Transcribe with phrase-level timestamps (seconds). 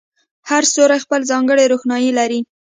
[0.49, 2.39] هر ستوری خپله ځانګړې روښنایي لري.